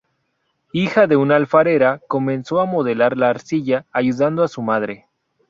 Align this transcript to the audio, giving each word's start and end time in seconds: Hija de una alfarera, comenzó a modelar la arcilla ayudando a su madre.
Hija 0.73 1.05
de 1.05 1.15
una 1.15 1.35
alfarera, 1.35 2.01
comenzó 2.07 2.59
a 2.59 2.65
modelar 2.65 3.15
la 3.17 3.29
arcilla 3.29 3.85
ayudando 3.91 4.41
a 4.41 4.47
su 4.47 4.63
madre. 4.63 5.05